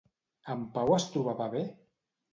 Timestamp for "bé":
1.55-1.63